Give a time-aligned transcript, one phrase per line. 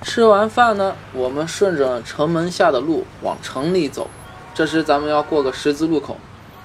[0.00, 4.08] 吃完饭呢，我们顺着城门下的路往城里走。
[4.54, 6.16] 这时咱们要过个十字路口，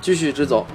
[0.01, 0.65] 继续直走。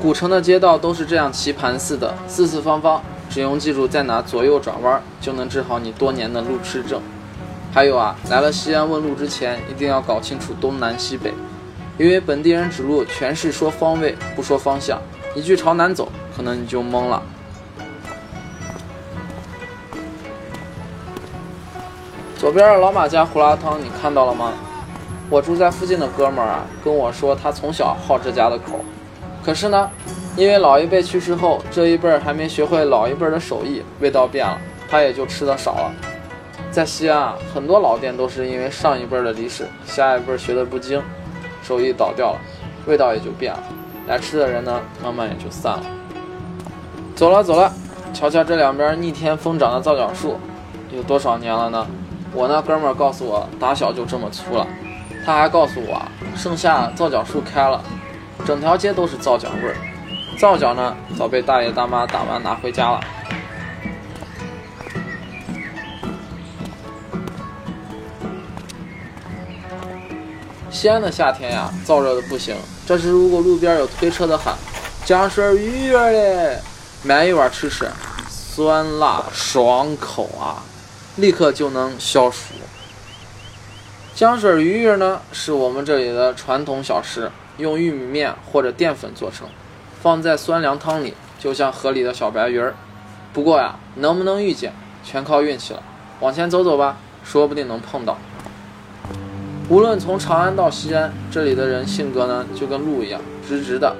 [0.00, 7.00] 古城的街道都是这样棋盘似的，四四方方，只用记住在哪左右转弯，就能治好你多年的路痴症。
[7.72, 11.34] 还有啊，来了西安问路之前，一定要搞清楚东南西北，
[11.98, 15.00] 因为本地人指路全是说方位，不说方向。
[15.34, 17.20] 一句朝南走，可能你就懵了。
[22.44, 24.52] 左边的老马家胡辣汤，你看到了吗？
[25.30, 28.84] 我住在附近的哥们儿啊，跟我说他从小好这家的口，
[29.42, 29.90] 可是呢，
[30.36, 34.58] 因为老一辈去世后，这一辈儿还没学会老一辈的手艺，味道变了，
[34.90, 35.90] 他也就吃的少了。
[36.70, 41.02] 在西安啊，很多老店都是因为上一辈的离世，下一辈学的不精，
[41.62, 42.38] 手艺倒掉了，
[42.84, 43.60] 味道也就变了。
[44.06, 45.82] 来吃的人呢，慢慢也就散了。
[47.16, 47.72] 走了走了，
[48.12, 50.38] 瞧瞧这两边逆天疯长的皂角树，
[50.94, 51.86] 有多少年了呢？
[52.34, 54.66] 我那哥们儿告诉我，打小就这么粗了。
[55.24, 56.02] 他还告诉我，
[56.36, 57.80] 盛夏皂角树开了，
[58.44, 59.76] 整条街都是皂角味儿。
[60.36, 63.00] 皂角呢，早被大爷大妈打完拿回家了。
[70.70, 72.56] 西安的夏天呀，燥热的不行。
[72.84, 74.54] 这时如果路边有推车的喊
[75.06, 76.58] “江水鱼儿嘞”，
[77.02, 77.88] 买一碗吃吃，
[78.28, 80.60] 酸辣爽口啊，
[81.16, 82.54] 立刻就能消暑。
[84.16, 89.46] 江水鱼儿呢，是我们这里的传统小吃，用玉米面或者淀粉做成，
[90.02, 92.74] 放在酸凉汤里，就像河里的小白鱼儿。
[93.32, 94.72] 不过呀，能不能遇见，
[95.04, 95.82] 全靠运气了。
[96.20, 98.18] 往前走走吧，说不定能碰到。
[99.68, 103.94] 无论从长安到西安，这里的人性格呢就跟路一样，直直的。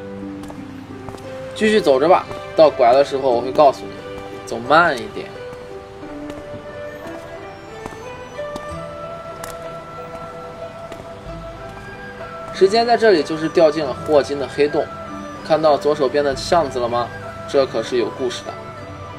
[1.55, 3.93] 继续走着吧，到拐的时候我会告诉你，
[4.47, 5.29] 走慢一点。
[12.55, 14.85] 时间在这里就是掉进了霍金的黑洞。
[15.45, 17.09] 看到左手边的巷子了吗？
[17.51, 18.55] 这可是有故事的。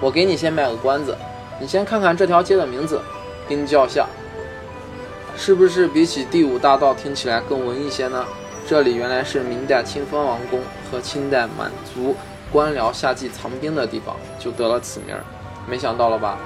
[0.01, 1.15] 我给你先卖个关子，
[1.59, 2.99] 你先看看这条街的名字——
[3.47, 4.07] 冰窖巷。
[5.37, 8.25] 是不是比起第五大道听起来更文艺些呢？
[8.67, 10.59] 这里原来是明代清风王宫
[10.89, 12.15] 和清代满族
[12.51, 15.15] 官僚夏季藏兵的地方，就得了此名。
[15.67, 16.39] 没想到了吧？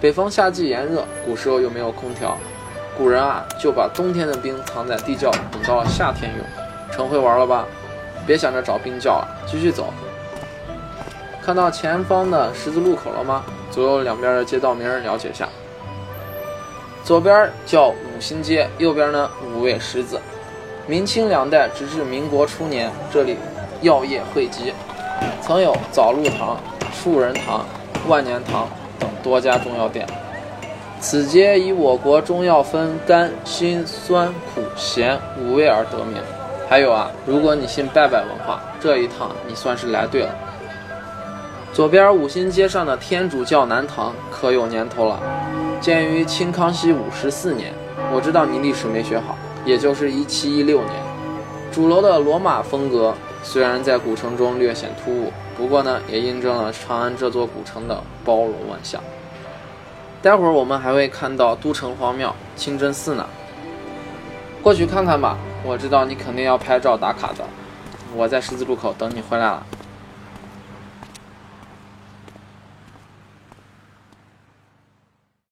[0.00, 2.38] 北方夏季炎热，古时候又没有空调，
[2.96, 6.46] 古人啊就把冬天的冰藏在地窖，等到了夏天用。
[6.90, 7.66] 成会玩了吧？
[8.26, 9.92] 别想着找冰窖了，继续走。
[11.42, 13.42] 看到前方的十字路口了吗？
[13.70, 15.48] 左右两边的街道名了解下。
[17.02, 20.20] 左边叫五星街，右边呢五味十字。
[20.86, 23.38] 明清两代直至民国初年，这里
[23.80, 24.74] 药业汇集，
[25.40, 26.60] 曾有枣露堂、
[26.92, 27.64] 树人堂、
[28.06, 28.68] 万年堂
[29.00, 30.06] 等多家中药店。
[31.02, 36.22] 此街以我国中药分甘、辛、酸、苦、咸五味而得名。
[36.68, 40.30] 还有啊，如果你信拜拜文化，这一趟你算是来对了。
[41.72, 45.20] 左边五星街上的天主教南堂可有年头了。
[45.80, 47.72] 建于清康熙五十四年，
[48.14, 50.92] 我知道你历史没学好，也就是一七一六年。
[51.72, 59.02] 主楼的罗马风格虽然在古城中略显突兀，不过呢，也印证了长安这座古城的包容万象。
[60.22, 63.26] 待会儿我们还会看到都城隍庙、清真寺呢，
[64.62, 65.36] 过去看看吧。
[65.64, 67.44] 我知道你肯定要拍照打卡的，
[68.14, 69.66] 我在十字路口等你回来了。